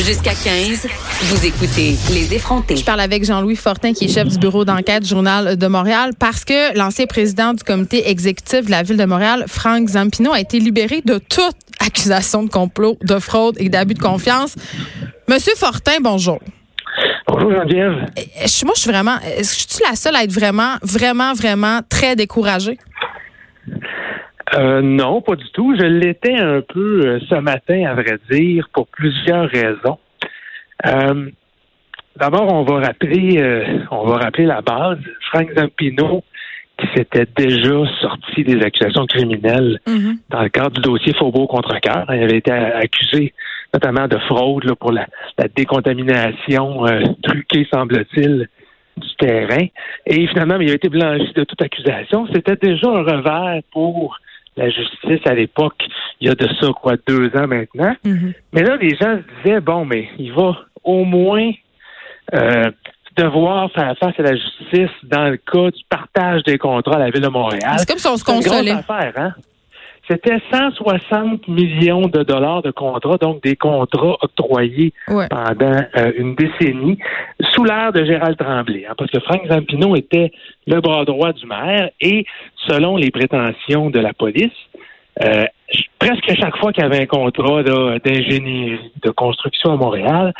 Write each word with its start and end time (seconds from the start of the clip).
Jusqu'à 0.00 0.32
15, 0.32 0.88
vous 1.24 1.46
écoutez 1.46 1.94
Les 2.10 2.32
effrontés. 2.34 2.74
Je 2.74 2.84
parle 2.84 3.00
avec 3.00 3.22
Jean-Louis 3.22 3.54
Fortin, 3.54 3.92
qui 3.92 4.06
est 4.06 4.08
chef 4.08 4.28
du 4.28 4.38
bureau 4.38 4.64
d'enquête 4.64 5.02
du 5.02 5.08
Journal 5.10 5.58
de 5.58 5.66
Montréal, 5.66 6.12
parce 6.18 6.46
que 6.46 6.74
l'ancien 6.76 7.04
président 7.04 7.52
du 7.52 7.62
comité 7.62 8.08
exécutif 8.08 8.64
de 8.64 8.70
la 8.70 8.82
ville 8.82 8.96
de 8.96 9.04
Montréal, 9.04 9.44
Franck 9.46 9.90
Zampino, 9.90 10.32
a 10.32 10.40
été 10.40 10.58
libéré 10.58 11.02
de 11.04 11.18
toute 11.18 11.56
accusation 11.80 12.42
de 12.44 12.48
complot, 12.48 12.96
de 13.02 13.18
fraude 13.18 13.56
et 13.58 13.68
d'abus 13.68 13.92
de 13.92 13.98
confiance. 14.02 14.54
Monsieur 15.28 15.52
Fortin, 15.54 15.98
bonjour. 16.00 16.40
Bonjour 17.28 17.52
Geneviève. 17.52 17.92
Moi, 18.64 18.72
je 18.74 18.80
suis 18.80 18.90
vraiment. 18.90 19.18
Est-ce 19.20 19.54
que 19.54 19.62
je 19.68 19.74
suis 19.74 19.84
la 19.88 19.96
seule 19.96 20.16
à 20.16 20.24
être 20.24 20.32
vraiment, 20.32 20.76
vraiment, 20.82 21.34
vraiment 21.34 21.80
très 21.88 22.16
découragée? 22.16 22.78
Euh, 24.54 24.80
non, 24.82 25.20
pas 25.22 25.36
du 25.36 25.48
tout. 25.52 25.74
Je 25.78 25.84
l'étais 25.84 26.36
un 26.38 26.60
peu 26.60 27.00
euh, 27.06 27.20
ce 27.28 27.36
matin, 27.36 27.84
à 27.86 27.94
vrai 27.94 28.18
dire, 28.30 28.68
pour 28.72 28.86
plusieurs 28.88 29.48
raisons. 29.48 29.98
Euh, 30.86 31.30
D'abord, 32.16 32.52
on 32.52 32.64
va 32.64 32.80
rappeler, 32.86 33.40
euh, 33.40 33.78
on 33.92 34.04
va 34.06 34.16
rappeler 34.18 34.44
la 34.44 34.60
base. 34.60 34.98
Frank 35.30 35.48
Zampino, 35.56 36.22
qui 36.76 36.86
s'était 36.94 37.26
déjà 37.36 37.84
sorti 38.00 38.42
des 38.42 38.60
accusations 38.62 39.06
criminelles 39.06 39.78
Mhm. 39.86 40.18
dans 40.28 40.42
le 40.42 40.48
cadre 40.48 40.70
du 40.72 40.80
dossier 40.82 41.14
Faubourg 41.14 41.48
contre 41.48 41.78
cœur. 41.80 42.04
Il 42.12 42.22
avait 42.22 42.38
été 42.38 42.50
accusé 42.50 43.32
notamment 43.72 44.06
de 44.08 44.18
fraude 44.18 44.64
là, 44.64 44.74
pour 44.74 44.90
la, 44.92 45.06
la 45.38 45.46
décontamination 45.48 46.86
euh, 46.86 47.00
truquée, 47.22 47.66
semble-t-il, 47.72 48.48
du 48.96 49.08
terrain. 49.18 49.66
Et 50.06 50.26
finalement, 50.26 50.58
il 50.60 50.70
a 50.70 50.74
été 50.74 50.88
blanchi 50.88 51.32
de 51.34 51.44
toute 51.44 51.62
accusation. 51.62 52.26
C'était 52.34 52.56
déjà 52.56 52.88
un 52.88 53.02
revers 53.02 53.60
pour 53.72 54.18
la 54.60 54.68
justice 54.70 55.20
à 55.26 55.34
l'époque, 55.34 55.82
il 56.20 56.28
y 56.28 56.30
a 56.30 56.34
de 56.34 56.46
ça, 56.60 56.68
quoi, 56.80 56.94
deux 57.06 57.28
ans 57.36 57.46
maintenant. 57.46 57.94
Mhm. 58.04 58.32
Mais 58.52 58.62
là, 58.62 58.76
les 58.76 58.90
gens 58.90 59.16
se 59.18 59.42
disaient, 59.44 59.60
bon, 59.60 59.84
mais 59.84 60.08
il 60.18 60.32
va 60.32 60.56
au 60.84 61.04
moins 61.04 61.50
euh, 62.34 62.70
devoir 63.16 63.70
faire 63.72 63.94
face 63.98 64.14
à 64.18 64.22
la 64.22 64.36
justice 64.36 64.90
dans 65.04 65.28
le 65.30 65.36
cas 65.38 65.70
du 65.70 65.82
partage 65.88 66.42
des 66.44 66.58
contrats 66.58 66.96
à 66.96 66.98
la 66.98 67.10
Ville 67.10 67.22
de 67.22 67.28
Montréal. 67.28 67.74
C'est 67.78 67.88
comme 67.88 67.98
si 67.98 68.06
on 68.06 68.16
se 68.16 68.24
C'est 68.24 68.32
une 68.32 68.40
grosse 68.40 68.50
consolait. 68.50 68.70
affaire, 68.72 69.12
hein? 69.16 69.34
C'était 70.08 70.38
160 70.52 71.46
millions 71.48 72.08
de 72.08 72.22
dollars 72.22 72.62
de 72.62 72.70
contrats, 72.70 73.16
donc 73.16 73.42
des 73.42 73.56
contrats 73.56 74.16
octroyés 74.22 74.92
Ouais. 75.08 75.28
pendant 75.28 75.80
euh, 75.96 76.12
une 76.16 76.34
décennie 76.34 76.98
sous 77.52 77.64
l'ère 77.64 77.92
de 77.92 78.04
Gérald 78.04 78.36
Tremblay, 78.36 78.86
hein, 78.88 78.94
parce 78.98 79.10
que 79.10 79.20
Frank 79.20 79.42
Zampino 79.48 79.94
était 79.96 80.32
le 80.66 80.80
bras 80.80 81.04
droit 81.04 81.32
du 81.32 81.46
maire 81.46 81.90
et 82.00 82.24
selon 82.68 82.96
les 82.96 83.10
prétentions 83.10 83.90
de 83.90 84.00
la 84.00 84.12
police, 84.12 84.50
euh, 85.24 85.44
presque 85.98 86.30
chaque 86.40 86.56
fois 86.56 86.72
qu'il 86.72 86.82
y 86.82 86.86
avait 86.86 87.02
un 87.02 87.06
contrat 87.06 87.62
d'ingénierie, 87.62 88.92
de 89.02 89.10
construction 89.10 89.72
à 89.72 89.76
Montréal, 89.76 90.32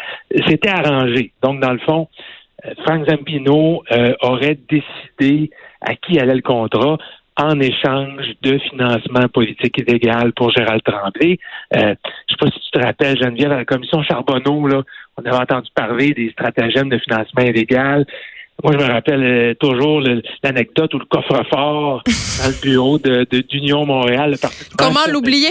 c'était 0.48 0.70
arrangé. 0.70 1.32
Donc, 1.42 1.60
dans 1.60 1.72
le 1.72 1.78
fond, 1.80 2.08
euh, 2.64 2.70
Frank 2.84 3.08
Zampino 3.08 3.82
euh, 3.92 4.14
aurait 4.22 4.58
décidé 4.68 5.50
à 5.80 5.94
qui 5.94 6.18
allait 6.18 6.34
le 6.34 6.42
contrat 6.42 6.98
en 7.42 7.58
échange 7.60 8.24
de 8.42 8.58
financement 8.58 9.28
politique 9.28 9.76
illégal 9.78 10.32
pour 10.32 10.50
Gérald 10.52 10.82
Tremblay. 10.82 11.38
Euh, 11.76 11.94
je 12.28 12.34
sais 12.34 12.38
pas 12.38 12.46
si 12.46 12.60
tu 12.60 12.70
te 12.78 12.84
rappelles, 12.84 13.18
Geneviève, 13.18 13.52
à 13.52 13.56
la 13.56 13.64
commission 13.64 14.02
Charbonneau, 14.02 14.66
là, 14.66 14.82
on 15.16 15.24
avait 15.24 15.36
entendu 15.36 15.68
parler 15.74 16.12
des 16.12 16.30
stratagèmes 16.30 16.88
de 16.90 16.98
financement 16.98 17.42
illégal. 17.42 18.04
Moi, 18.62 18.74
je 18.74 18.78
me 18.84 18.92
rappelle 18.92 19.22
euh, 19.24 19.54
toujours 19.54 20.02
l'anecdote 20.42 20.92
où 20.92 20.98
le 20.98 21.06
coffre-fort 21.06 22.02
dans 22.42 22.48
le 22.48 22.60
bureau 22.62 22.98
de, 22.98 23.26
de- 23.30 23.40
d'Union 23.40 23.86
Montréal, 23.86 24.32
le 24.32 24.76
Comment 24.76 25.00
l'oublier? 25.10 25.48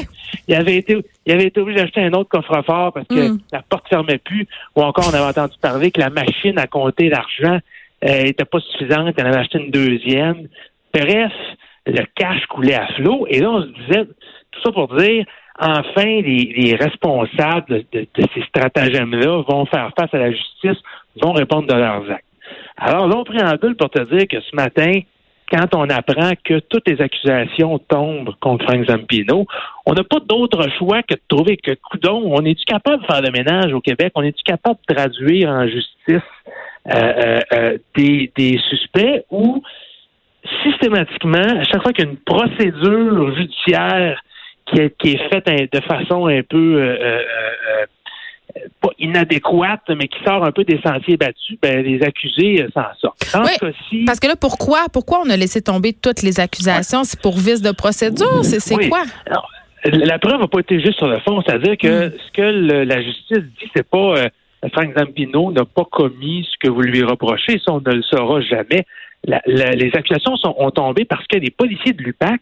il 0.48 0.54
avait 0.54 0.76
été 0.78 0.96
il 1.26 1.32
avait 1.34 1.46
été 1.46 1.60
obligé 1.60 1.80
d'acheter 1.80 2.02
un 2.02 2.14
autre 2.14 2.30
coffre-fort 2.30 2.94
parce 2.94 3.08
que 3.08 3.30
Mm. 3.32 3.40
la 3.52 3.64
porte 3.68 3.88
fermait 3.90 4.20
plus 4.20 4.48
ou 4.76 4.84
encore 4.84 5.06
on 5.12 5.16
avait 5.16 5.26
entendu 5.26 5.56
parler 5.60 5.90
que 5.92 6.00
la 6.00 6.10
machine 6.12 6.58
à 6.60 6.68
compter 6.68 7.10
l'argent 7.10 7.58
euh, 8.08 8.24
était 8.26 8.46
pas 8.46 8.60
suffisante, 8.60 9.20
en 9.20 9.26
avait 9.26 9.38
acheté 9.38 9.58
une 9.60 9.72
deuxième. 9.72 10.48
Bref, 10.94 11.32
le 11.86 12.04
cash 12.16 12.46
coulait 12.48 12.76
à 12.76 12.88
flot 12.88 13.26
et 13.30 13.40
là 13.40 13.50
on 13.52 13.62
se 13.62 13.68
disait 13.68 14.06
tout 14.52 14.62
ça 14.64 14.72
pour 14.72 14.96
dire 14.96 15.26
enfin 15.60 16.04
les, 16.06 16.54
les 16.56 16.76
responsables 16.76 17.66
de, 17.70 17.86
de- 17.92 18.08
de 18.16 18.26
ces 18.34 18.42
stratagèmes-là 18.44 19.44
vont 19.48 19.66
faire 19.66 19.92
face 19.98 20.14
à 20.14 20.18
la 20.18 20.32
justice, 20.32 20.78
vont 21.22 21.34
répondre 21.34 21.68
de 21.68 21.74
leurs 21.74 22.10
actes. 22.10 22.26
Alors 22.78 23.08
long 23.08 23.24
préambule 23.24 23.76
pour 23.76 23.90
te 23.90 24.02
dire 24.16 24.28
que 24.28 24.40
ce 24.42 24.56
matin, 24.56 25.02
quand 25.52 25.76
on 25.76 25.90
apprend 25.90 26.32
que 26.44 26.60
toutes 26.60 26.88
les 26.88 27.02
accusations 27.02 27.80
tombent 27.80 28.36
contre 28.40 28.66
Frank 28.66 28.86
Zampino, 28.86 29.46
on 29.86 29.94
n'a 29.94 30.04
pas 30.04 30.20
d'autre 30.20 30.68
choix 30.78 31.02
que 31.04 31.16
de 31.16 31.22
trouver 31.28 31.58
que, 31.58 31.72
coudon, 31.90 32.22
on 32.26 32.46
est-tu 32.46 32.64
capable 32.66 33.02
de 33.02 33.08
faire 33.08 33.22
le 33.22 33.32
ménage 33.32 33.74
au 33.74 33.82
Québec? 33.82 34.12
On 34.16 34.22
est-tu 34.22 34.44
capable 34.44 34.78
de 34.88 34.94
traduire 34.94 35.50
en 35.50 35.68
justice 35.68 36.22
euh, 36.88 36.94
euh, 36.94 37.40
euh, 37.54 37.78
des, 37.96 38.32
des 38.38 38.60
suspects 38.70 39.26
ou 39.32 39.62
systématiquement, 40.64 41.38
à 41.60 41.64
chaque 41.64 41.82
fois 41.82 41.94
qu'il 41.94 42.06
y 42.06 42.08
a 42.08 42.12
une 42.12 42.18
procédure 42.18 43.36
judiciaire 43.36 44.22
qui 44.66 44.80
est, 44.82 44.96
qui 44.98 45.12
est 45.14 45.30
faite 45.30 45.48
hein, 45.50 45.66
de 45.72 45.80
façon 45.82 46.28
un 46.28 46.42
peu 46.44 46.58
euh, 46.76 46.96
euh, 47.02 47.22
euh, 47.82 47.86
pas 48.82 48.90
inadéquate, 49.00 49.82
mais 49.90 50.08
qui 50.08 50.24
sort 50.24 50.44
un 50.44 50.52
peu 50.52 50.64
des 50.64 50.80
sentiers 50.82 51.18
battus, 51.18 51.58
ben, 51.62 51.84
les 51.84 52.02
accusés 52.04 52.66
s'en 52.74 52.84
sortent. 53.00 53.32
Dans 53.34 53.42
Oui, 53.42 53.50
ce 53.60 53.66
cas-ci, 53.66 54.04
Parce 54.06 54.20
que 54.20 54.28
là, 54.28 54.36
pourquoi? 54.40 54.86
Pourquoi 54.92 55.22
on 55.26 55.30
a 55.30 55.38
laissé 55.38 55.62
tomber 55.62 55.94
toutes 55.94 56.22
les 56.24 56.40
accusations? 56.40 57.04
C'est 57.04 57.22
pour 57.22 57.38
vice 57.38 57.62
de 57.62 57.72
procédure? 57.72 58.44
C'est 58.44 58.76
Oui. 58.76 58.90
quoi? 58.90 59.04
La 59.86 60.20
preuve 60.20 60.40
n'a 60.42 60.48
pas 60.48 60.60
été 60.60 60.80
juste 60.82 60.98
sur 60.98 61.08
le 61.08 61.20
fond, 61.20 61.42
c'est-à-dire 61.46 61.78
que 61.78 62.08
Mm. 62.08 62.12
ce 62.28 62.32
que 62.34 62.42
le- 62.42 62.84
la 62.84 63.02
justice 63.02 63.38
dit, 63.60 63.70
c'est 63.76 63.88
pas 63.88 64.18
euh, 64.18 64.30
Frank 64.74 64.94
Zampino 64.98 65.52
n'a 65.54 65.64
pas 65.64 65.86
commis 65.90 66.46
ce 66.52 66.58
que 66.60 66.70
vous 66.70 66.82
lui 66.82 67.02
reprochez, 67.04 67.60
ça 67.66 67.72
on 67.74 67.80
ne 67.80 67.92
le 67.96 68.02
saura 68.04 68.42
jamais. 68.42 68.86
Les 69.26 69.92
accusations 69.94 70.38
sont, 70.38 70.56
ont 70.58 70.72
tombé 70.72 71.06
parce 71.06 71.26
que 71.28 71.38
les 71.38 71.52
policiers 71.52 71.94
de 71.94 72.02
l'UPAC, 72.02 72.42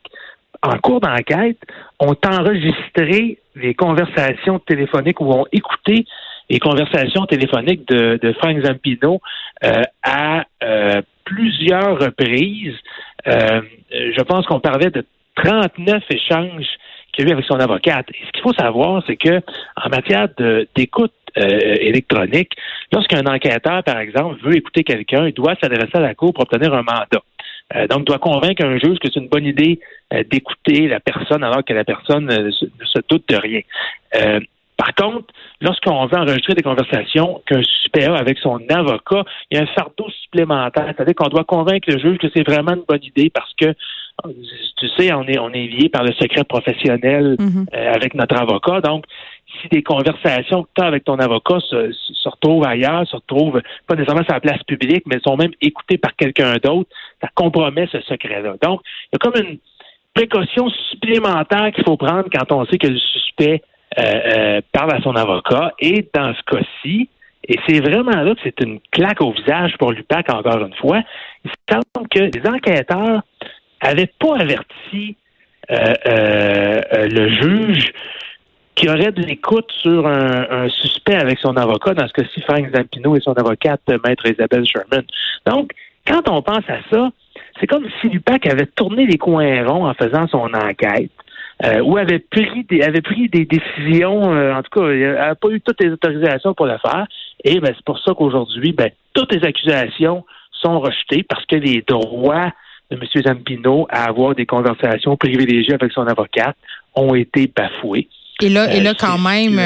en 0.61 0.77
cours 0.77 1.01
d'enquête, 1.01 1.57
ont 1.99 2.15
enregistré 2.25 3.39
les 3.55 3.73
conversations 3.73 4.59
téléphoniques 4.59 5.19
ou 5.19 5.31
ont 5.31 5.45
écouté 5.51 6.05
les 6.49 6.59
conversations 6.59 7.25
téléphoniques 7.25 7.88
de, 7.88 8.19
de 8.21 8.33
Frank 8.33 8.57
Zampino 8.63 9.21
euh, 9.63 9.81
à 10.03 10.45
euh, 10.63 11.01
plusieurs 11.25 11.99
reprises. 11.99 12.75
Euh, 13.27 13.61
je 13.91 14.21
pense 14.21 14.45
qu'on 14.45 14.59
parlait 14.59 14.91
de 14.91 15.05
39 15.35 16.03
échanges 16.09 16.67
avec 17.19 17.45
son 17.45 17.59
avocate. 17.59 18.07
Et 18.09 18.25
ce 18.25 18.31
qu'il 18.31 18.41
faut 18.41 18.53
savoir, 18.53 19.03
c'est 19.07 19.17
que 19.17 19.41
en 19.75 19.89
matière 19.89 20.28
d'écoute 20.75 21.13
euh, 21.38 21.75
électronique, 21.79 22.53
lorsqu'un 22.91 23.25
enquêteur, 23.25 23.83
par 23.83 24.00
exemple, 24.00 24.39
veut 24.44 24.55
écouter 24.55 24.83
quelqu'un, 24.83 25.27
il 25.27 25.33
doit 25.33 25.56
s'adresser 25.61 25.95
à 25.95 26.01
la 26.01 26.16
Cour 26.16 26.33
pour 26.33 26.44
obtenir 26.44 26.73
un 26.73 26.83
mandat. 26.83 27.22
Euh, 27.75 27.88
donc, 27.88 28.06
doit 28.06 28.19
convaincre 28.19 28.63
un 28.63 28.77
juge 28.77 28.97
que 29.00 29.09
c'est 29.11 29.19
une 29.19 29.27
bonne 29.27 29.45
idée 29.45 29.79
euh, 30.13 30.23
d'écouter 30.29 30.88
la 30.88 31.00
personne 31.00 31.44
alors 31.44 31.63
que 31.66 31.73
la 31.73 31.83
personne 31.83 32.31
euh, 32.31 32.45
ne 32.45 32.85
se 32.85 33.00
doute 33.09 33.27
de 33.29 33.35
rien. 33.35 33.61
Par 34.77 34.94
contre, 34.94 35.33
lorsqu'on 35.59 36.06
veut 36.06 36.17
enregistrer 36.17 36.53
des 36.53 36.61
conversations 36.61 37.41
qu'un 37.47 37.63
suspect 37.63 38.06
a 38.06 38.16
avec 38.16 38.38
son 38.38 38.59
avocat, 38.69 39.23
il 39.50 39.57
y 39.57 39.59
a 39.59 39.63
un 39.63 39.67
fardeau 39.67 40.07
supplémentaire. 40.22 40.94
C'est-à-dire 40.95 41.16
qu'on 41.16 41.29
doit 41.29 41.45
convaincre 41.45 41.89
le 41.91 41.97
juge 41.97 42.19
que 42.19 42.27
c'est 42.33 42.47
vraiment 42.47 42.73
une 42.73 42.83
bonne 42.88 43.03
idée 43.03 43.31
parce 43.31 43.51
que, 43.56 43.73
tu 44.78 44.88
sais, 44.97 45.13
on 45.13 45.23
est, 45.28 45.38
on 45.39 45.50
est 45.51 45.67
lié 45.67 45.89
par 45.89 46.03
le 46.03 46.11
secret 46.13 46.44
professionnel 46.44 47.35
Mhm. 47.39 47.66
euh, 47.73 47.91
avec 47.94 48.13
notre 48.13 48.35
avocat. 48.39 48.81
Donc, 48.81 49.05
si 49.61 49.67
des 49.69 49.81
conversations 49.83 50.63
que 50.63 50.69
tu 50.75 50.81
as 50.83 50.88
avec 50.88 51.03
ton 51.03 51.17
avocat 51.19 51.59
se, 51.59 51.91
se- 51.91 52.13
se 52.13 52.29
retrouvent 52.29 52.66
ailleurs, 52.66 53.07
se 53.07 53.16
retrouvent 53.16 53.61
pas 53.88 53.95
nécessairement 53.95 54.23
sur 54.23 54.33
la 54.33 54.39
place 54.39 54.61
publique, 54.63 55.03
mais 55.06 55.19
sont 55.25 55.38
même 55.38 55.51
écoutées 55.61 55.97
par 55.97 56.16
quelqu'un 56.16 56.56
d'autre, 56.63 56.89
ça 57.22 57.29
compromet 57.33 57.88
ce 57.91 58.00
secret-là. 58.01 58.56
Donc, 58.61 58.81
il 58.83 59.09
y 59.13 59.16
a 59.16 59.19
comme 59.19 59.41
une 59.44 59.57
précaution 60.13 60.69
supplémentaire 60.91 61.72
qu'il 61.73 61.83
faut 61.85 61.97
prendre 61.97 62.25
quand 62.31 62.51
on 62.51 62.66
sait 62.66 62.77
que 62.77 62.88
le 62.88 62.97
suspect 62.97 63.61
euh, 64.00 64.01
euh, 64.03 64.61
parle 64.73 64.94
à 64.95 65.01
son 65.01 65.16
avocat. 65.16 65.73
Et 65.79 66.07
dans 66.13 66.33
ce 66.33 66.41
cas-ci, 66.44 67.09
et 67.47 67.56
c'est 67.68 67.80
vraiment 67.80 68.12
là 68.24 68.36
que 68.36 68.41
c'est 68.44 68.59
une 68.62 68.80
claque 68.91 69.21
au 69.21 69.31
visage 69.31 69.75
pour 69.77 69.91
l'UPAC, 69.91 70.31
encore 70.33 70.59
une 70.65 70.74
fois, 70.74 71.01
il 71.45 71.51
semble 71.71 72.07
que 72.09 72.19
les 72.19 72.47
enquêteurs 72.50 73.21
avaient 73.81 74.12
pas 74.19 74.38
averti 74.38 75.15
euh, 75.69 75.75
euh, 76.06 76.81
euh, 76.94 77.07
le 77.09 77.29
juge 77.29 77.91
qui 78.75 78.88
aurait 78.89 79.12
de 79.12 79.21
l'écoute 79.24 79.71
sur 79.81 80.06
un, 80.07 80.47
un 80.50 80.69
suspect 80.69 81.15
avec 81.15 81.39
son 81.39 81.57
avocat, 81.57 81.94
dans 81.94 82.07
ce 82.07 82.13
cas-ci, 82.13 82.41
Frank 82.41 82.69
Zampino 82.74 83.15
et 83.15 83.21
son 83.21 83.33
avocate, 83.33 83.81
Maître 84.06 84.27
Isabelle 84.27 84.65
Sherman. 84.68 85.03
Donc, 85.45 85.71
quand 86.06 86.29
on 86.29 86.41
pense 86.41 86.63
à 86.69 86.77
ça, 86.91 87.09
c'est 87.59 87.68
comme 87.68 87.88
si 88.00 88.09
l'UPAC 88.09 88.45
avait 88.45 88.68
tourné 88.68 89.07
les 89.07 89.18
coins 89.18 89.65
ronds 89.68 89.88
en 89.88 89.94
faisant 89.95 90.27
son 90.27 90.53
enquête. 90.53 91.12
euh, 91.65 91.81
ou 91.81 91.97
avait 91.97 92.19
pris 92.19 92.63
des 92.65 92.81
avait 92.83 93.01
pris 93.01 93.29
des 93.29 93.45
décisions, 93.45 94.31
euh, 94.33 94.53
en 94.53 94.62
tout 94.62 94.79
cas, 94.79 94.91
il 94.91 95.12
n'a 95.13 95.35
pas 95.35 95.50
eu 95.50 95.62
toutes 95.62 95.81
les 95.81 95.91
autorisations 95.91 96.53
pour 96.53 96.68
le 96.68 96.77
faire. 96.77 97.07
Et 97.44 97.59
ben, 97.59 97.74
c'est 97.75 97.85
pour 97.85 98.00
ça 98.00 98.13
qu'aujourd'hui, 98.13 98.74
ben, 98.74 98.89
toutes 99.13 99.33
les 99.33 99.44
accusations 99.44 100.24
sont 100.51 100.79
rejetées 100.79 101.24
parce 101.24 101.45
que 101.45 101.56
les 101.56 101.83
droits 101.88 102.51
de 102.92 102.98
M. 102.98 103.24
Zampino 103.25 103.88
à 103.89 104.06
avoir 104.06 104.36
des 104.36 104.45
conversations 104.45 105.18
privilégiées 105.18 105.74
avec 105.74 105.92
son 105.92 106.07
avocate 106.07 106.56
ont 106.95 107.13
été 107.16 107.51
bafoués. 107.54 108.07
Et 108.42 108.50
là, 108.50 108.74
et 108.74 108.81
là 108.81 108.94
quand 108.94 109.18
même, 109.18 109.60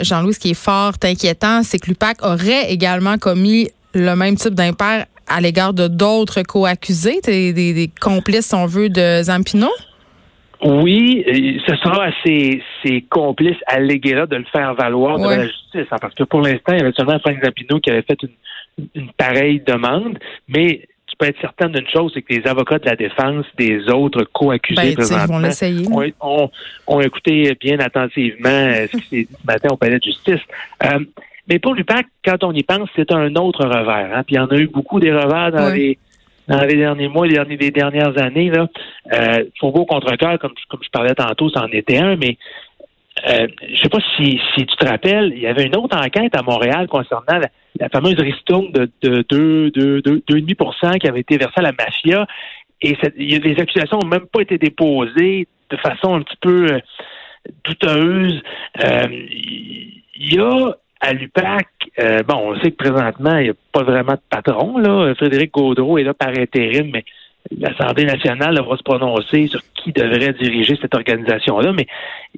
Jean-Louis, 0.00 0.34
ce 0.34 0.38
qui 0.38 0.50
est 0.50 0.54
fort 0.54 0.92
inquiétant, 1.02 1.62
c'est 1.62 1.78
que 1.78 1.88
l'UPAC 1.88 2.24
aurait 2.24 2.70
également 2.70 3.18
commis 3.18 3.68
le 3.94 4.14
même 4.14 4.36
type 4.36 4.54
d'impair 4.54 5.06
à 5.28 5.40
l'égard 5.40 5.72
de 5.72 5.88
d'autres 5.88 6.42
co-accusés, 6.42 7.20
des, 7.24 7.52
des, 7.52 7.90
complices, 8.00 8.48
si 8.48 8.54
on 8.54 8.66
veut, 8.66 8.88
de 8.88 9.22
Zampino? 9.22 9.68
Oui, 10.64 11.24
ce 11.66 11.76
sera 11.76 12.06
à 12.06 12.10
ses, 12.24 12.62
complices 13.10 13.58
allégués-là 13.66 14.26
de 14.26 14.36
le 14.36 14.44
faire 14.52 14.74
valoir 14.74 15.18
devant 15.18 15.30
la 15.30 15.46
justice. 15.46 15.86
Hein, 15.90 15.96
parce 16.00 16.14
que 16.14 16.22
pour 16.24 16.40
l'instant, 16.40 16.72
il 16.72 16.78
y 16.78 16.82
avait 16.82 16.92
seulement 16.92 17.18
Frank 17.18 17.36
Zampino 17.42 17.80
qui 17.80 17.90
avait 17.90 18.02
fait 18.02 18.18
une, 18.94 19.10
pareille 19.16 19.60
demande, 19.66 20.18
mais 20.48 20.86
tu 21.12 21.16
peux 21.18 21.26
être 21.26 21.40
certain 21.42 21.68
d'une 21.68 21.86
chose, 21.88 22.10
c'est 22.14 22.22
que 22.22 22.32
les 22.32 22.46
avocats 22.46 22.78
de 22.78 22.86
la 22.86 22.96
défense 22.96 23.44
des 23.58 23.86
autres 23.90 24.24
co-accusés 24.32 24.96
ben, 24.96 26.12
ont, 26.20 26.50
ont, 26.86 27.00
écouté 27.02 27.54
bien 27.60 27.78
attentivement 27.80 28.48
euh, 28.48 28.86
ce 28.90 28.96
qui 28.96 29.08
s'est 29.08 29.24
dit 29.24 29.36
ce 29.38 29.46
matin 29.46 29.68
au 29.72 29.76
palais 29.76 29.98
de 29.98 30.04
justice. 30.04 30.40
Euh, 30.84 31.00
mais 31.48 31.58
pour 31.58 31.74
l'UPAC, 31.74 32.06
quand 32.24 32.42
on 32.44 32.52
y 32.52 32.62
pense, 32.62 32.88
c'est 32.96 33.12
un 33.12 33.34
autre 33.36 33.66
revers. 33.66 34.16
Hein. 34.16 34.22
Puis 34.26 34.36
il 34.36 34.38
y 34.38 34.40
en 34.40 34.46
a 34.46 34.56
eu 34.56 34.68
beaucoup 34.68 35.00
des 35.00 35.12
revers 35.12 35.52
dans 35.52 35.68
les 35.68 35.98
dans 36.48 36.62
les 36.62 36.76
derniers 36.76 37.08
mois, 37.08 37.26
les, 37.26 37.34
derniers, 37.34 37.56
les 37.56 37.70
dernières 37.70 38.18
années. 38.18 38.50
Là. 38.50 38.68
Euh, 39.12 39.44
Faubourg 39.60 39.86
contre 39.86 40.16
cœur, 40.16 40.38
comme, 40.40 40.54
comme 40.68 40.80
je 40.82 40.90
parlais 40.90 41.14
tantôt, 41.14 41.48
c'en 41.50 41.68
était 41.68 41.98
un, 41.98 42.16
mais 42.16 42.36
euh, 43.28 43.46
je 43.72 43.76
sais 43.76 43.88
pas 43.88 43.98
si, 44.16 44.40
tu 44.56 44.66
te 44.66 44.86
rappelles, 44.86 45.32
il 45.34 45.40
y 45.42 45.46
avait 45.46 45.64
une 45.64 45.76
autre 45.76 45.96
enquête 45.96 46.34
à 46.36 46.42
Montréal 46.42 46.88
concernant 46.88 47.40
la, 47.78 47.88
fameuse 47.90 48.18
ristourne 48.18 48.72
de, 48.72 48.90
de 49.02 49.70
2,5 50.28 50.98
qui 50.98 51.08
avait 51.08 51.20
été 51.20 51.36
versée 51.36 51.58
à 51.58 51.62
la 51.62 51.72
mafia. 51.72 52.26
Et 52.80 52.94
a, 52.94 53.08
les 53.16 53.60
accusations 53.60 53.98
n'ont 53.98 54.08
même 54.08 54.26
pas 54.26 54.40
été 54.42 54.58
déposées 54.58 55.46
de 55.70 55.76
façon 55.76 56.14
un 56.14 56.22
petit 56.22 56.36
peu 56.40 56.66
euh, 56.72 56.80
douteuse. 57.64 58.42
Euh, 58.84 59.06
il 59.10 60.34
y 60.34 60.38
a 60.38 60.76
à 61.00 61.12
l'UPAC, 61.12 61.66
euh, 61.98 62.22
bon, 62.22 62.52
on 62.52 62.60
sait 62.60 62.70
que 62.70 62.76
présentement, 62.76 63.36
il 63.38 63.44
n'y 63.44 63.50
a 63.50 63.54
pas 63.72 63.82
vraiment 63.82 64.12
de 64.12 64.20
patron. 64.30 64.78
Là. 64.78 65.14
Frédéric 65.16 65.52
Gaudreau 65.52 65.98
est 65.98 66.04
là 66.04 66.14
par 66.14 66.28
intérim, 66.28 66.90
mais 66.92 67.04
l'Assemblée 67.50 68.04
nationale 68.04 68.60
va 68.60 68.76
se 68.76 68.82
prononcer 68.82 69.48
sur 69.48 69.60
qui 69.74 69.92
devrait 69.92 70.32
diriger 70.32 70.76
cette 70.80 70.94
organisation-là. 70.94 71.72
Mais 71.72 71.86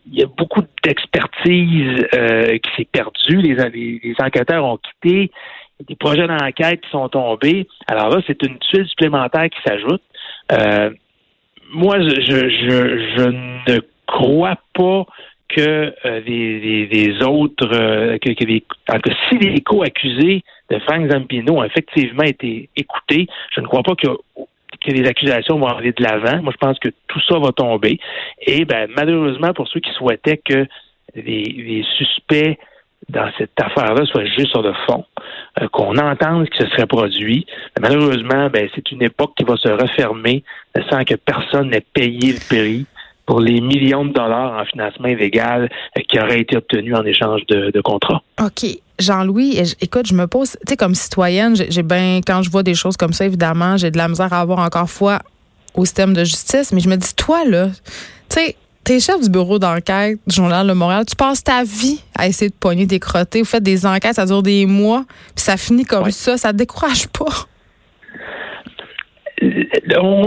il 0.06 0.18
y 0.18 0.22
a 0.22 0.26
beaucoup 0.26 0.62
d'expertise 0.82 2.06
euh, 2.14 2.58
qui 2.58 2.70
s'est 2.76 2.88
perdue. 2.90 3.36
Les, 3.36 4.14
enquêteurs 4.18 4.64
ont 4.64 4.78
quitté. 4.78 5.30
Y 5.80 5.82
a 5.82 5.86
des 5.88 5.96
projets 5.96 6.26
d'enquête 6.26 6.80
qui 6.80 6.90
sont 6.90 7.08
tombés. 7.08 7.66
Alors 7.86 8.08
là, 8.10 8.22
c'est 8.26 8.42
une 8.46 8.58
tuile 8.58 8.86
supplémentaire 8.86 9.48
qui 9.50 9.60
s'ajoute. 9.66 10.02
Euh, 10.52 10.90
moi, 11.72 11.98
je, 12.00 13.28
ne 13.68 13.80
crois 14.06 14.58
pas 14.74 15.04
que 15.48 15.94
euh, 16.04 16.20
les, 16.26 17.22
autres, 17.22 17.68
euh, 17.72 18.18
que, 18.18 18.30
que, 18.30 19.10
si 19.28 19.38
les 19.38 19.60
co-accusés 19.60 20.42
de 20.70 20.78
Frank 20.80 21.10
Zampino 21.10 21.58
ont 21.58 21.64
effectivement 21.64 22.22
été 22.22 22.68
écoutés, 22.76 23.26
je 23.54 23.60
ne 23.60 23.66
crois 23.66 23.82
pas 23.82 23.94
que, 23.94 24.08
que 24.84 24.92
les 24.92 25.08
accusations 25.08 25.58
vont 25.58 25.66
aller 25.66 25.92
de 25.92 26.02
l'avant. 26.02 26.42
Moi, 26.42 26.52
je 26.52 26.58
pense 26.58 26.78
que 26.78 26.88
tout 27.08 27.20
ça 27.28 27.38
va 27.38 27.52
tomber. 27.52 27.98
Et 28.46 28.64
ben, 28.64 28.88
malheureusement, 28.94 29.52
pour 29.52 29.68
ceux 29.68 29.80
qui 29.80 29.90
souhaitaient 29.92 30.38
que 30.44 30.66
les, 31.14 31.84
suspects 31.96 32.58
dans 33.08 33.30
cette 33.38 33.60
affaire-là 33.60 34.06
soient 34.06 34.24
juste 34.24 34.48
sur 34.48 34.62
le 34.62 34.72
fond, 34.86 35.04
euh, 35.60 35.68
qu'on 35.68 35.96
entende 35.98 36.46
ce 36.46 36.50
qui 36.50 36.62
se 36.62 36.68
serait 36.70 36.86
produit. 36.86 37.46
malheureusement, 37.80 38.48
ben, 38.48 38.68
c'est 38.74 38.90
une 38.92 39.02
époque 39.02 39.32
qui 39.36 39.44
va 39.44 39.56
se 39.56 39.68
refermer 39.68 40.42
sans 40.90 41.04
que 41.04 41.14
personne 41.14 41.70
n'ait 41.70 41.84
payé 41.92 42.32
le 42.32 42.40
prix 42.48 42.86
pour 43.26 43.40
les 43.40 43.60
millions 43.60 44.04
de 44.04 44.12
dollars 44.12 44.60
en 44.60 44.64
financement 44.64 45.08
illégal 45.08 45.68
euh, 45.98 46.02
qui 46.08 46.18
auraient 46.18 46.40
été 46.40 46.56
obtenus 46.56 46.94
en 46.94 47.04
échange 47.04 47.44
de, 47.46 47.70
de 47.70 47.80
contrats. 47.80 48.22
OK. 48.40 48.83
Jean-Louis, 48.98 49.60
écoute, 49.80 50.06
je 50.06 50.14
me 50.14 50.26
pose, 50.26 50.52
tu 50.52 50.58
sais, 50.68 50.76
comme 50.76 50.94
citoyenne, 50.94 51.56
j'ai 51.56 51.82
bien, 51.82 52.20
quand 52.24 52.42
je 52.42 52.50
vois 52.50 52.62
des 52.62 52.74
choses 52.74 52.96
comme 52.96 53.12
ça, 53.12 53.24
évidemment, 53.24 53.76
j'ai 53.76 53.90
de 53.90 53.98
la 53.98 54.08
misère 54.08 54.32
à 54.32 54.40
avoir 54.40 54.60
encore 54.60 54.88
foi 54.88 55.20
au 55.74 55.84
système 55.84 56.14
de 56.14 56.24
justice, 56.24 56.72
mais 56.72 56.80
je 56.80 56.88
me 56.88 56.96
dis, 56.96 57.14
toi, 57.14 57.44
là, 57.44 57.70
tu 58.28 58.36
sais, 58.36 58.56
t'es 58.84 59.00
chef 59.00 59.20
du 59.20 59.28
bureau 59.28 59.58
d'enquête 59.58 60.18
du 60.26 60.36
Journal 60.36 60.66
Le 60.66 60.74
Montréal, 60.74 61.04
tu 61.06 61.16
passes 61.16 61.42
ta 61.42 61.64
vie 61.64 62.00
à 62.16 62.28
essayer 62.28 62.50
de 62.50 62.54
pogner 62.54 62.86
des 62.86 63.00
crottés, 63.00 63.40
vous 63.40 63.48
faites 63.48 63.62
des 63.62 63.84
enquêtes, 63.84 64.14
ça 64.14 64.26
dure 64.26 64.42
des 64.42 64.66
mois, 64.66 65.04
puis 65.34 65.44
ça 65.44 65.56
finit 65.56 65.84
comme 65.84 66.10
ça, 66.10 66.36
ça 66.36 66.52
te 66.52 66.58
décourage 66.58 67.08
pas 67.08 67.48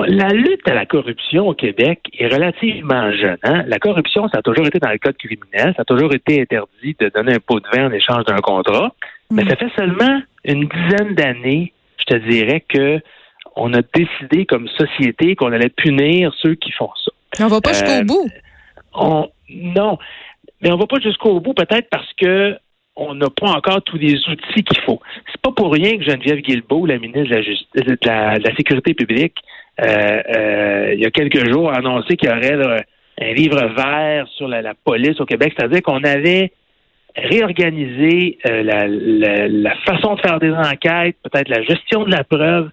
la 0.08 0.30
lutte 0.30 0.68
à 0.68 0.74
la 0.74 0.86
corruption 0.86 1.48
au 1.48 1.54
Québec 1.54 2.02
est 2.18 2.28
relativement 2.28 3.12
jeune. 3.12 3.38
Hein? 3.44 3.64
La 3.68 3.80
corruption, 3.80 4.28
ça 4.30 4.40
a 4.40 4.42
toujours 4.42 4.66
été 4.68 4.80
dans 4.80 4.90
le 4.90 4.98
code 4.98 5.18
criminel, 5.18 5.74
ça 5.76 5.82
a 5.82 5.86
toujours 5.86 6.14
été 6.14 6.42
interdit 6.42 6.96
de 7.00 7.10
donner 7.14 7.36
un 7.36 7.40
pot 7.40 7.60
de 7.60 7.68
vin 7.74 7.88
en 7.88 7.92
échange 7.92 8.26
d'un 8.26 8.38
contrat. 8.38 8.94
Mais 9.32 9.44
mm. 9.44 9.50
ça 9.50 9.56
fait 9.56 9.72
seulement 9.76 10.22
une 10.46 10.68
dizaine 10.68 11.16
d'années, 11.16 11.74
je 12.00 12.06
te 12.06 12.30
dirais, 12.30 12.64
que 12.68 13.00
on 13.56 13.74
a 13.74 13.82
décidé 13.82 14.46
comme 14.46 14.68
société 14.70 15.36
qu'on 15.36 15.52
allait 15.52 15.70
punir 15.70 16.32
ceux 16.42 16.56
qui 16.56 16.72
font 16.72 16.92
ça. 17.04 17.12
On 17.44 17.48
va 17.48 17.60
pas 17.60 17.74
jusqu'au 17.74 17.90
euh, 17.90 18.04
bout. 18.04 18.30
non, 19.50 19.98
mais 20.62 20.72
on 20.72 20.78
va 20.78 20.86
pas 20.86 21.00
jusqu'au 21.00 21.40
bout 21.40 21.54
peut-être 21.54 21.90
parce 21.90 22.12
que 22.14 22.58
on 22.98 23.14
n'a 23.14 23.30
pas 23.30 23.52
encore 23.52 23.82
tous 23.84 23.98
les 23.98 24.16
outils 24.28 24.64
qu'il 24.64 24.82
faut. 24.82 25.00
C'est 25.32 25.42
pas 25.42 25.52
pour 25.52 25.72
rien 25.72 25.98
que 25.98 26.04
Geneviève 26.04 26.40
Guilbeault, 26.40 26.88
la 26.88 26.98
ministre 26.98 27.30
de 27.30 27.98
la, 28.06 28.56
Sécurité 28.56 28.94
publique, 28.94 29.36
euh, 29.80 30.22
euh, 30.36 30.94
il 30.96 31.00
y 31.00 31.06
a 31.06 31.12
quelques 31.12 31.48
jours, 31.50 31.72
a 31.72 31.78
annoncé 31.78 32.18
qu'il 32.18 32.30
y 32.30 32.32
aurait 32.32 32.84
un 33.22 33.34
livre 33.34 33.68
vert 33.76 34.28
sur 34.36 34.48
la, 34.48 34.74
police 34.74 35.20
au 35.22 35.26
Québec, 35.26 35.54
c'est-à-dire 35.56 35.84
qu'on 35.84 36.04
avait 36.04 36.52
réorganisé 37.16 38.40
euh, 38.48 38.64
la, 38.64 39.76
façon 39.86 40.16
de 40.16 40.22
faire 40.22 40.40
des 40.40 40.52
enquêtes, 40.52 41.18
peut-être 41.24 41.50
la 41.50 41.62
gestion 41.64 42.04
de 42.04 42.12
la 42.12 42.24
preuve, 42.24 42.70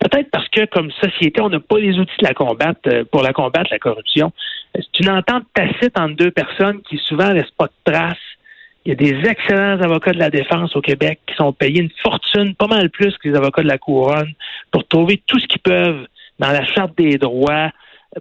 peut-être 0.00 0.30
parce 0.30 0.48
que 0.48 0.66
comme 0.66 0.90
société, 0.92 1.40
on 1.40 1.48
n'a 1.48 1.60
pas 1.60 1.78
les 1.78 1.98
outils 1.98 2.16
de 2.20 2.26
la 2.26 2.34
combattre 2.34 3.04
pour 3.10 3.22
la 3.22 3.32
combattre 3.32 3.70
la 3.70 3.78
corruption. 3.78 4.32
C'est 4.74 5.00
une 5.00 5.10
entente 5.10 5.44
tacite 5.54 5.98
entre 5.98 6.16
deux 6.16 6.30
personnes 6.30 6.82
qui 6.82 6.98
souvent 6.98 7.32
laissent 7.32 7.54
pas 7.56 7.66
de 7.66 7.92
traces 7.92 8.16
il 8.84 8.88
y 8.88 8.92
a 8.92 8.94
des 8.94 9.28
excellents 9.28 9.80
avocats 9.80 10.12
de 10.12 10.18
la 10.18 10.30
défense 10.30 10.74
au 10.74 10.80
Québec 10.80 11.20
qui 11.26 11.34
sont 11.36 11.52
payés 11.52 11.82
une 11.82 11.90
fortune, 12.02 12.54
pas 12.54 12.66
mal 12.66 12.90
plus 12.90 13.16
que 13.18 13.28
les 13.28 13.36
avocats 13.36 13.62
de 13.62 13.68
la 13.68 13.78
couronne, 13.78 14.32
pour 14.70 14.86
trouver 14.88 15.22
tout 15.26 15.38
ce 15.38 15.46
qu'ils 15.46 15.60
peuvent 15.60 16.06
dans 16.38 16.50
la 16.50 16.64
charte 16.66 16.96
des 16.96 17.18
droits 17.18 17.70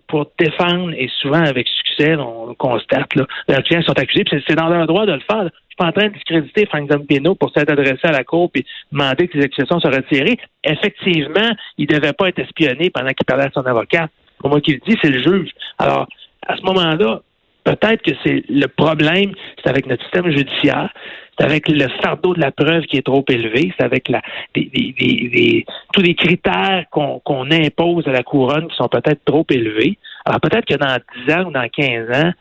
pour 0.08 0.32
défendre, 0.40 0.94
et 0.94 1.10
souvent 1.22 1.44
avec 1.44 1.68
succès, 1.68 2.16
on 2.16 2.48
le 2.48 2.54
constate, 2.54 3.14
là, 3.16 3.26
leurs 3.48 3.64
clients 3.64 3.82
sont 3.82 3.98
accusés, 3.98 4.24
puis 4.24 4.42
c'est 4.48 4.56
dans 4.56 4.70
leur 4.70 4.88
droit 4.88 5.06
de 5.06 5.14
le 5.14 5.20
faire. 5.20 5.44
Je 5.44 5.50
suis 5.50 5.76
pas 5.78 5.88
en 5.88 5.92
train 5.92 6.08
de 6.08 6.14
discréditer 6.14 6.66
Frank 6.68 6.90
Zampino 6.90 7.36
pour 7.36 7.52
s'être 7.52 7.72
adressé 7.72 8.00
à 8.04 8.12
la 8.12 8.24
Cour 8.24 8.52
et 8.56 8.66
demander 8.92 9.28
que 9.28 9.38
les 9.38 9.46
accusations 9.46 9.80
soient 9.80 9.92
retirées. 9.92 10.38
Effectivement, 10.64 11.52
il 11.78 11.90
ne 11.90 11.98
devait 11.98 12.14
pas 12.14 12.30
être 12.30 12.40
espionné 12.40 12.90
pendant 12.90 13.10
qu'il 13.10 13.26
parlait 13.26 13.46
à 13.46 13.52
son 13.54 13.66
avocat. 13.66 14.08
Pour 14.40 14.50
moi 14.50 14.62
qui 14.62 14.74
le 14.74 14.80
dit, 14.88 14.98
c'est 15.02 15.10
le 15.10 15.22
juge. 15.22 15.52
Alors, 15.78 16.08
à 16.48 16.56
ce 16.56 16.62
moment-là, 16.64 17.22
Peut-être 17.64 18.02
que 18.02 18.12
c'est 18.24 18.44
le 18.50 18.68
problème, 18.68 19.34
c'est 19.64 19.70
avec 19.70 19.86
notre 19.86 20.04
système 20.04 20.32
judiciaire, 20.32 20.92
c'est 21.38 21.46
avec 21.46 21.68
le 21.70 21.88
fardeau 22.04 22.34
de 22.34 22.42
la 22.42 22.52
preuve 22.52 22.86
qui 22.86 22.98
est 22.98 23.06
trop 23.06 23.24
élevé, 23.30 23.72
c'est 23.78 23.86
avec 23.86 24.10
la, 24.10 24.22
tous 24.54 26.02
les 26.02 26.16
critères 26.16 26.86
qu'on 26.90 27.52
impose 27.52 28.08
à 28.08 28.12
la 28.12 28.24
couronne 28.24 28.68
qui 28.68 28.76
sont 28.76 28.90
peut-être 28.90 29.24
trop 29.26 29.46
élevés. 29.50 29.98
Alors 30.26 30.40
peut-être 30.40 30.66
que 30.66 30.76
dans 30.76 30.98
10 31.28 31.34
ans 31.34 31.48
ou 31.48 31.52
dans 31.52 31.68
15 31.68 32.10
ans, 32.12 32.32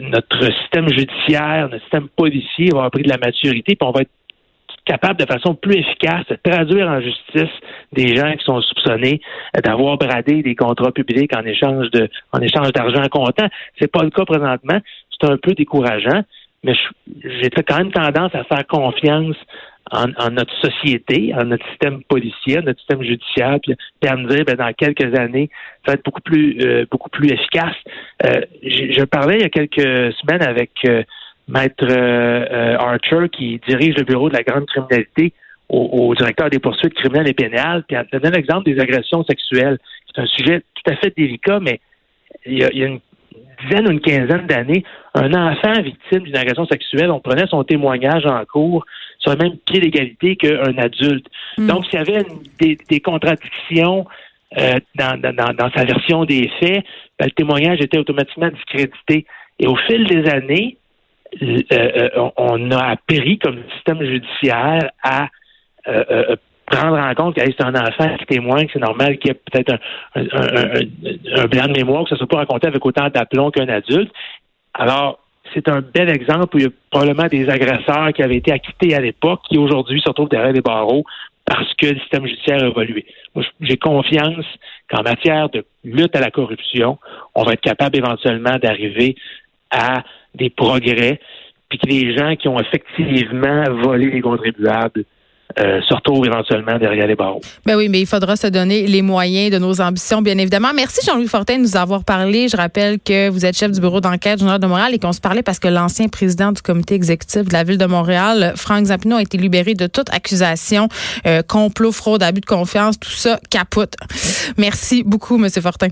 notre 0.00 0.52
système 0.60 0.88
judiciaire, 0.88 1.68
notre 1.70 1.82
système 1.82 2.08
policier 2.08 2.70
va 2.70 2.78
avoir 2.78 2.90
pris 2.90 3.02
de 3.02 3.08
la 3.08 3.18
maturité, 3.18 3.76
puis 3.76 3.88
on 3.88 3.92
va 3.92 4.02
être 4.02 4.10
capable 4.84 5.18
de 5.18 5.26
façon 5.26 5.54
plus 5.54 5.76
efficace 5.76 6.26
de 6.28 6.36
traduire 6.42 6.88
en 6.88 7.00
justice 7.00 7.52
des 7.92 8.16
gens 8.16 8.32
qui 8.32 8.44
sont 8.44 8.60
soupçonnés 8.60 9.20
d'avoir 9.62 9.96
bradé 9.96 10.42
des 10.42 10.54
contrats 10.54 10.92
publics 10.92 11.34
en 11.36 11.44
échange 11.44 11.90
de 11.90 12.08
en 12.32 12.40
échange 12.40 12.72
d'argent 12.72 13.02
comptant. 13.10 13.48
C'est 13.78 13.90
pas 13.90 14.02
le 14.02 14.10
cas 14.10 14.24
présentement. 14.24 14.78
C'est 15.10 15.30
un 15.30 15.36
peu 15.36 15.52
décourageant, 15.52 16.22
mais 16.62 16.74
j'ai 17.24 17.50
quand 17.50 17.78
même 17.78 17.92
tendance 17.92 18.34
à 18.34 18.44
faire 18.44 18.66
confiance 18.66 19.36
en, 19.90 20.30
notre 20.30 20.54
société, 20.60 21.32
en 21.34 21.44
notre 21.44 21.66
système 21.68 22.02
policier, 22.04 22.58
en 22.58 22.62
notre 22.62 22.80
système 22.80 23.02
judiciaire, 23.02 23.58
puis, 23.62 23.76
à 24.08 24.16
me 24.16 24.28
dire, 24.28 24.44
ben, 24.44 24.56
dans 24.56 24.72
quelques 24.72 25.14
années, 25.18 25.50
ça 25.84 25.92
va 25.92 25.94
être 25.94 26.04
beaucoup 26.04 26.22
plus, 26.22 26.58
euh, 26.62 26.86
beaucoup 26.90 27.10
plus 27.10 27.30
efficace. 27.30 27.76
Euh, 28.24 28.40
je, 28.62 29.04
parlais 29.04 29.36
il 29.36 29.42
y 29.42 29.44
a 29.44 29.50
quelques 29.50 30.14
semaines 30.14 30.42
avec 30.42 30.70
euh, 30.86 31.02
Maître 31.48 31.84
euh, 31.88 32.46
euh, 32.50 32.76
Archer, 32.78 33.28
qui 33.30 33.60
dirige 33.68 33.96
le 33.96 34.04
bureau 34.04 34.28
de 34.28 34.34
la 34.34 34.42
grande 34.42 34.66
criminalité 34.66 35.32
au, 35.68 36.14
directeur 36.14 36.50
des 36.50 36.58
poursuites 36.58 36.94
criminelles 36.94 37.28
et 37.28 37.34
pénales, 37.34 37.84
puis 37.88 37.96
elle 37.96 38.20
donne 38.20 38.34
l'exemple 38.34 38.64
des 38.64 38.78
agressions 38.78 39.24
sexuelles. 39.24 39.78
C'est 40.06 40.22
un 40.22 40.26
sujet 40.26 40.62
tout 40.74 40.92
à 40.92 40.96
fait 40.96 41.12
délicat, 41.16 41.58
mais 41.60 41.80
il 42.46 42.58
y 42.58 42.64
a, 42.64 42.86
une 42.86 43.00
dizaine 43.62 43.88
ou 43.88 43.90
une 43.90 44.00
quinzaine 44.00 44.46
d'années, 44.46 44.84
un 45.14 45.32
enfant 45.32 45.72
victime 45.82 46.20
d'une 46.20 46.36
agression 46.36 46.66
sexuelle, 46.66 47.10
on 47.10 47.20
prenait 47.20 47.46
son 47.46 47.64
témoignage 47.64 48.26
en 48.26 48.44
cours 48.44 48.84
sur 49.18 49.32
le 49.32 49.38
même 49.38 49.56
pied 49.66 49.80
d'égalité 49.80 50.36
qu'un 50.36 50.76
adulte. 50.76 51.26
Hmm. 51.56 51.66
Donc, 51.66 51.86
s'il 51.86 51.98
y 51.98 52.02
avait 52.02 52.26
des, 52.60 53.00
contradictions 53.00 54.06
euh, 54.58 54.78
dans, 54.96 55.18
dans, 55.20 55.70
sa 55.74 55.84
version 55.84 56.24
des 56.24 56.50
faits, 56.60 56.84
ben, 57.18 57.26
le 57.26 57.30
témoignage 57.30 57.80
était 57.80 57.98
automatiquement 57.98 58.48
discrédité. 58.48 59.26
Et 59.58 59.66
au 59.66 59.76
fil 59.76 60.06
des 60.06 60.28
années, 60.28 60.76
on 62.36 62.70
a 62.70 62.84
appris 62.90 63.38
comme 63.38 63.62
système 63.74 64.04
judiciaire 64.04 64.90
à 65.02 65.28
prendre 66.66 66.98
en 66.98 67.14
compte 67.14 67.36
que 67.36 67.42
c'est 67.44 67.62
un 67.62 67.74
enfant 67.74 68.16
qui 68.18 68.26
témoigne, 68.26 68.66
que 68.66 68.72
c'est 68.74 68.80
normal 68.80 69.18
qu'il 69.18 69.28
y 69.28 69.30
ait 69.32 69.40
peut-être 69.52 69.78
un, 70.14 70.20
un, 70.22 71.42
un, 71.42 71.46
blanc 71.46 71.66
de 71.66 71.78
mémoire, 71.78 72.04
que 72.04 72.10
ça 72.10 72.14
ne 72.14 72.18
soit 72.18 72.28
pas 72.28 72.38
raconté 72.38 72.66
avec 72.66 72.84
autant 72.84 73.08
d'aplomb 73.08 73.50
qu'un 73.50 73.68
adulte. 73.68 74.12
Alors, 74.72 75.18
c'est 75.52 75.68
un 75.68 75.80
bel 75.80 76.08
exemple 76.08 76.56
où 76.56 76.58
il 76.58 76.64
y 76.64 76.66
a 76.66 76.70
probablement 76.90 77.28
des 77.28 77.48
agresseurs 77.48 78.12
qui 78.12 78.22
avaient 78.22 78.36
été 78.36 78.52
acquittés 78.52 78.94
à 78.94 79.00
l'époque 79.00 79.40
qui 79.48 79.58
aujourd'hui 79.58 80.00
se 80.00 80.08
retrouvent 80.08 80.28
derrière 80.28 80.52
des 80.52 80.62
barreaux 80.62 81.04
parce 81.44 81.74
que 81.74 81.86
le 81.86 82.00
système 82.00 82.26
judiciaire 82.26 82.62
a 82.62 82.68
évolué. 82.68 83.04
Moi, 83.34 83.44
j'ai 83.60 83.76
confiance 83.76 84.46
qu'en 84.88 85.02
matière 85.02 85.50
de 85.50 85.64
lutte 85.84 86.16
à 86.16 86.20
la 86.20 86.30
corruption, 86.30 86.98
on 87.34 87.42
va 87.44 87.52
être 87.52 87.60
capable 87.60 87.98
éventuellement 87.98 88.56
d'arriver 88.56 89.16
à 89.70 90.02
des 90.34 90.50
progrès, 90.50 91.20
puis 91.68 91.78
que 91.78 91.88
les 91.88 92.16
gens 92.16 92.36
qui 92.36 92.48
ont 92.48 92.60
effectivement 92.60 93.64
volé 93.82 94.10
les 94.10 94.20
contribuables 94.20 95.04
euh, 95.60 95.80
se 95.88 95.94
retrouvent 95.94 96.26
éventuellement 96.26 96.78
derrière 96.78 97.06
les 97.06 97.14
barreaux. 97.14 97.40
Ben 97.64 97.76
oui, 97.76 97.88
mais 97.88 98.00
il 98.00 98.06
faudra 98.06 98.34
se 98.34 98.48
donner 98.48 98.88
les 98.88 99.02
moyens 99.02 99.52
de 99.52 99.58
nos 99.58 99.80
ambitions, 99.80 100.20
bien 100.20 100.36
évidemment. 100.38 100.70
Merci 100.74 101.06
Jean-Louis 101.06 101.28
Fortin 101.28 101.58
de 101.58 101.62
nous 101.62 101.76
avoir 101.76 102.02
parlé. 102.02 102.48
Je 102.48 102.56
rappelle 102.56 102.98
que 102.98 103.28
vous 103.28 103.44
êtes 103.44 103.56
chef 103.56 103.70
du 103.70 103.80
bureau 103.80 104.00
d'enquête 104.00 104.40
Journal 104.40 104.58
de 104.58 104.66
Montréal 104.66 104.94
et 104.94 104.98
qu'on 104.98 105.12
se 105.12 105.20
parlait 105.20 105.44
parce 105.44 105.60
que 105.60 105.68
l'ancien 105.68 106.08
président 106.08 106.50
du 106.50 106.60
comité 106.60 106.96
exécutif 106.96 107.42
de 107.42 107.52
la 107.52 107.62
ville 107.62 107.78
de 107.78 107.86
Montréal, 107.86 108.54
Franck 108.56 108.86
Zampino, 108.86 109.16
a 109.16 109.22
été 109.22 109.38
libéré 109.38 109.74
de 109.74 109.86
toute 109.86 110.12
accusation, 110.12 110.88
euh, 111.26 111.42
complot, 111.42 111.92
fraude, 111.92 112.24
abus 112.24 112.40
de 112.40 112.46
confiance, 112.46 112.98
tout 112.98 113.10
ça 113.10 113.38
capote. 113.48 113.94
Merci 114.58 115.04
beaucoup, 115.04 115.36
Monsieur 115.36 115.62
Fortin. 115.62 115.88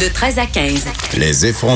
De 0.00 0.12
13 0.12 0.38
à 0.40 0.46
15. 0.46 0.86
Les 1.16 1.46
effrontés. 1.46 1.74